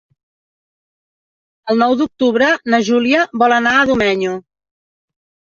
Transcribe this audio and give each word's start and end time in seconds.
El 1.73 1.79
nou 1.81 1.93
d'octubre 1.99 2.49
na 2.75 2.81
Júlia 2.89 3.27
vol 3.45 3.55
anar 3.59 3.75
a 3.77 3.85
Domenyo. 3.93 4.35